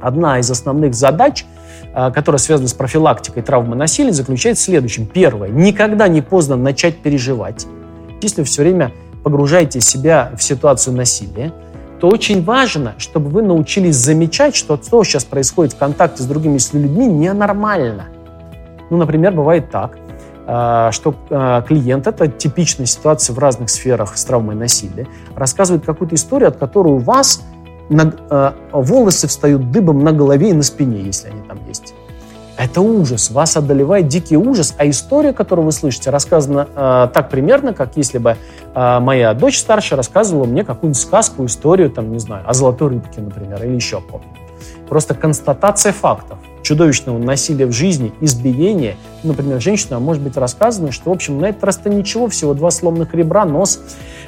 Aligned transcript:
Одна 0.00 0.38
из 0.38 0.50
основных 0.50 0.94
задач, 0.94 1.44
э, 1.94 2.10
которая 2.12 2.38
связана 2.38 2.68
с 2.68 2.74
профилактикой 2.74 3.42
травмы 3.42 3.76
насилия, 3.76 4.12
заключается 4.12 4.62
в 4.62 4.66
следующем. 4.66 5.06
Первое. 5.06 5.48
Никогда 5.48 6.08
не 6.08 6.22
поздно 6.22 6.56
начать 6.56 6.98
переживать. 6.98 7.66
Если 8.22 8.42
вы 8.42 8.46
все 8.46 8.62
время 8.62 8.92
погружаете 9.22 9.80
себя 9.80 10.32
в 10.36 10.42
ситуацию 10.42 10.96
насилия, 10.96 11.52
то 12.00 12.08
очень 12.08 12.42
важно, 12.42 12.94
чтобы 12.96 13.28
вы 13.28 13.42
научились 13.42 13.96
замечать, 13.96 14.56
что 14.56 14.76
то, 14.76 14.82
что 14.82 15.04
сейчас 15.04 15.24
происходит 15.24 15.74
в 15.74 15.78
контакте 15.78 16.22
с 16.22 16.26
другими 16.26 16.58
людьми, 16.72 17.06
ненормально. 17.06 18.06
Ну, 18.88 18.96
например, 18.96 19.32
бывает 19.32 19.70
так, 19.70 19.98
э, 20.46 20.88
что 20.92 21.14
э, 21.28 21.62
клиент, 21.68 22.06
это 22.06 22.26
типичная 22.26 22.86
ситуация 22.86 23.34
в 23.34 23.38
разных 23.38 23.68
сферах 23.68 24.16
с 24.16 24.24
травмой 24.24 24.54
насилия, 24.54 25.06
рассказывает 25.36 25.84
какую-то 25.84 26.14
историю, 26.14 26.48
от 26.48 26.56
которой 26.56 26.94
у 26.94 26.98
вас 26.98 27.42
на, 27.90 28.14
э, 28.30 28.52
волосы 28.72 29.28
встают 29.28 29.70
дыбом 29.70 30.02
на 30.02 30.12
голове 30.12 30.50
и 30.50 30.52
на 30.52 30.62
спине, 30.62 31.02
если 31.02 31.28
они 31.28 31.42
там 31.42 31.58
есть. 31.68 31.94
Это 32.56 32.82
ужас, 32.82 33.30
вас 33.30 33.56
одолевает 33.56 34.08
дикий 34.08 34.36
ужас, 34.36 34.74
а 34.76 34.88
история, 34.88 35.32
которую 35.32 35.64
вы 35.64 35.72
слышите, 35.72 36.10
рассказана 36.10 36.68
э, 36.74 37.08
так 37.12 37.30
примерно, 37.30 37.72
как 37.72 37.96
если 37.96 38.18
бы 38.18 38.36
э, 38.74 38.98
моя 39.00 39.34
дочь 39.34 39.58
старшая 39.58 39.96
рассказывала 39.96 40.44
мне 40.44 40.62
какую-нибудь 40.62 41.00
сказку, 41.00 41.44
историю, 41.46 41.90
там, 41.90 42.12
не 42.12 42.18
знаю, 42.18 42.44
о 42.46 42.54
золотой 42.54 42.90
рыбке, 42.90 43.20
например, 43.20 43.62
или 43.64 43.74
еще 43.74 43.98
о 43.98 44.20
Просто 44.88 45.14
констатация 45.14 45.92
фактов 45.92 46.38
чудовищного 46.62 47.18
насилия 47.18 47.66
в 47.66 47.72
жизни, 47.72 48.12
избиения. 48.20 48.96
Например, 49.22 49.60
женщина 49.60 49.98
может 49.98 50.22
быть 50.22 50.36
рассказана, 50.36 50.92
что, 50.92 51.10
в 51.10 51.12
общем, 51.12 51.40
на 51.40 51.46
этот 51.46 51.64
раз-то 51.64 51.88
ничего, 51.88 52.28
всего 52.28 52.54
два 52.54 52.70
сломанных 52.70 53.14
ребра, 53.14 53.44
нос. 53.44 53.80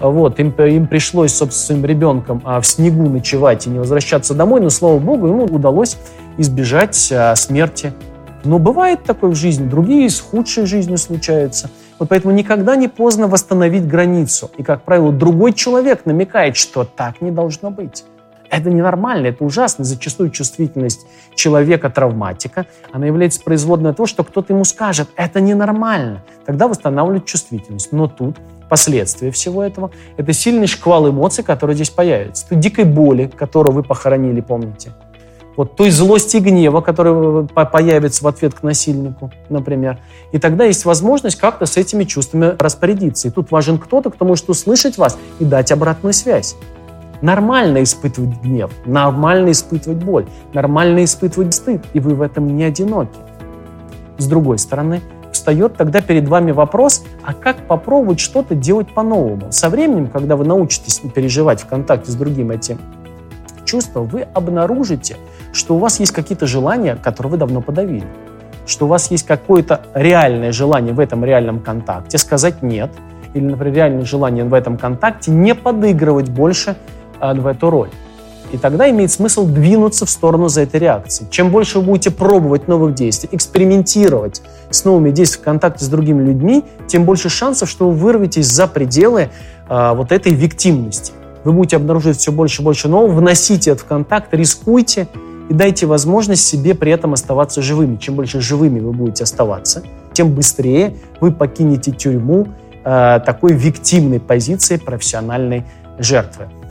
Вот, 0.00 0.38
им, 0.40 0.50
им 0.50 0.86
пришлось, 0.86 1.32
собственно, 1.32 1.66
своим 1.66 1.84
ребенком 1.84 2.42
а, 2.44 2.60
в 2.60 2.66
снегу 2.66 3.08
ночевать 3.08 3.66
и 3.66 3.70
не 3.70 3.78
возвращаться 3.78 4.34
домой, 4.34 4.60
но, 4.60 4.70
слава 4.70 4.98
богу, 4.98 5.26
ему 5.26 5.44
удалось 5.44 5.96
избежать 6.36 7.10
а, 7.12 7.34
смерти. 7.34 7.92
Но 8.44 8.58
бывает 8.58 9.02
такое 9.04 9.30
в 9.30 9.34
жизни, 9.34 9.68
другие 9.68 10.08
с 10.08 10.20
худшей 10.20 10.66
жизнью 10.66 10.98
случаются. 10.98 11.70
Вот 11.98 12.10
поэтому 12.10 12.34
никогда 12.34 12.76
не 12.76 12.88
поздно 12.88 13.26
восстановить 13.26 13.88
границу. 13.88 14.50
И, 14.56 14.62
как 14.62 14.82
правило, 14.82 15.12
другой 15.12 15.52
человек 15.52 16.04
намекает, 16.04 16.56
что 16.56 16.84
так 16.84 17.20
не 17.20 17.30
должно 17.30 17.70
быть. 17.70 18.04
Это 18.50 18.70
ненормально, 18.70 19.28
это 19.28 19.44
ужасно. 19.44 19.84
Зачастую 19.84 20.30
чувствительность 20.30 21.06
человека-травматика, 21.34 22.66
она 22.92 23.06
является 23.06 23.42
производной 23.42 23.92
того, 23.94 24.06
что 24.06 24.24
кто-то 24.24 24.52
ему 24.52 24.64
скажет, 24.64 25.08
это 25.16 25.40
ненормально. 25.40 26.22
Тогда 26.44 26.68
восстанавливают 26.68 27.26
чувствительность. 27.26 27.92
Но 27.92 28.08
тут 28.08 28.36
последствия 28.68 29.30
всего 29.30 29.62
этого– 29.62 29.90
это 30.16 30.32
сильный 30.32 30.66
шквал 30.66 31.08
эмоций, 31.08 31.44
который 31.44 31.74
здесь 31.74 31.90
появится. 31.90 32.48
Той 32.48 32.58
дикой 32.58 32.84
боли, 32.84 33.30
которую 33.34 33.74
вы 33.74 33.82
похоронили, 33.82 34.40
помните? 34.40 34.92
Вот 35.56 35.74
той 35.74 35.90
злости 35.90 36.36
и 36.36 36.40
гнева, 36.40 36.82
который 36.82 37.46
появится 37.48 38.22
в 38.22 38.28
ответ 38.28 38.52
к 38.54 38.62
насильнику, 38.62 39.32
например. 39.48 39.98
И 40.32 40.38
тогда 40.38 40.64
есть 40.64 40.84
возможность 40.84 41.36
как-то 41.36 41.64
с 41.64 41.78
этими 41.78 42.04
чувствами 42.04 42.54
распорядиться. 42.58 43.28
И 43.28 43.30
тут 43.30 43.50
важен 43.50 43.78
кто-то, 43.78 44.10
кто 44.10 44.26
может 44.26 44.50
услышать 44.50 44.98
вас 44.98 45.18
и 45.38 45.44
дать 45.46 45.72
обратную 45.72 46.12
связь. 46.12 46.56
Нормально 47.22 47.82
испытывать 47.82 48.42
гнев, 48.42 48.70
нормально 48.84 49.50
испытывать 49.50 50.02
боль, 50.02 50.26
нормально 50.52 51.04
испытывать 51.04 51.54
стыд, 51.54 51.82
и 51.92 52.00
вы 52.00 52.14
в 52.14 52.22
этом 52.22 52.56
не 52.56 52.64
одиноки. 52.64 53.18
С 54.18 54.26
другой 54.26 54.58
стороны, 54.58 55.00
встает 55.32 55.76
тогда 55.76 56.00
перед 56.00 56.28
вами 56.28 56.52
вопрос, 56.52 57.04
а 57.22 57.32
как 57.32 57.56
попробовать 57.66 58.20
что-то 58.20 58.54
делать 58.54 58.88
по-новому? 58.88 59.50
Со 59.50 59.68
временем, 59.68 60.08
когда 60.08 60.36
вы 60.36 60.44
научитесь 60.44 61.00
переживать 61.14 61.62
в 61.62 61.66
контакте 61.66 62.10
с 62.10 62.14
другим 62.14 62.50
эти 62.50 62.76
чувства, 63.64 64.00
вы 64.00 64.22
обнаружите, 64.34 65.16
что 65.52 65.76
у 65.76 65.78
вас 65.78 66.00
есть 66.00 66.12
какие-то 66.12 66.46
желания, 66.46 66.96
которые 66.96 67.32
вы 67.32 67.38
давно 67.38 67.60
подавили. 67.60 68.06
Что 68.66 68.86
у 68.86 68.88
вас 68.88 69.10
есть 69.10 69.26
какое-то 69.26 69.82
реальное 69.94 70.52
желание 70.52 70.92
в 70.92 71.00
этом 71.00 71.24
реальном 71.24 71.60
контакте 71.60 72.18
сказать 72.18 72.62
«нет», 72.62 72.90
или, 73.34 73.44
например, 73.44 73.74
реальное 73.74 74.04
желание 74.04 74.44
в 74.44 74.54
этом 74.54 74.78
контакте 74.78 75.30
не 75.30 75.54
подыгрывать 75.54 76.30
больше 76.30 76.76
в 77.20 77.46
эту 77.46 77.70
роль. 77.70 77.90
И 78.52 78.58
тогда 78.58 78.88
имеет 78.90 79.10
смысл 79.10 79.46
двинуться 79.46 80.06
в 80.06 80.10
сторону 80.10 80.48
за 80.48 80.62
этой 80.62 80.78
реакции. 80.78 81.26
Чем 81.30 81.50
больше 81.50 81.80
вы 81.80 81.86
будете 81.86 82.10
пробовать 82.10 82.68
новых 82.68 82.94
действий, 82.94 83.28
экспериментировать 83.32 84.42
с 84.70 84.84
новыми 84.84 85.10
действиями 85.10 85.42
в 85.42 85.44
контакте 85.44 85.84
с 85.84 85.88
другими 85.88 86.22
людьми, 86.22 86.64
тем 86.86 87.04
больше 87.04 87.28
шансов, 87.28 87.68
что 87.68 87.90
вы 87.90 87.96
вырветесь 87.96 88.46
за 88.46 88.66
пределы 88.66 89.30
э, 89.68 89.92
вот 89.94 90.12
этой 90.12 90.32
виктимности. 90.32 91.12
Вы 91.44 91.52
будете 91.52 91.76
обнаруживать 91.76 92.18
все 92.18 92.32
больше 92.32 92.62
и 92.62 92.64
больше 92.64 92.88
нового, 92.88 93.12
вносите 93.12 93.72
это 93.72 93.80
в 93.80 93.84
контакт, 93.84 94.32
рискуйте 94.32 95.08
и 95.48 95.54
дайте 95.54 95.86
возможность 95.86 96.46
себе 96.46 96.74
при 96.74 96.92
этом 96.92 97.14
оставаться 97.14 97.62
живыми. 97.62 97.96
Чем 97.96 98.14
больше 98.14 98.40
живыми 98.40 98.80
вы 98.80 98.92
будете 98.92 99.24
оставаться, 99.24 99.82
тем 100.12 100.32
быстрее 100.32 100.94
вы 101.20 101.32
покинете 101.32 101.90
тюрьму 101.90 102.48
э, 102.84 103.20
такой 103.24 103.54
виктимной 103.54 104.20
позиции 104.20 104.76
профессиональной 104.76 105.64
жертвы. 105.98 106.46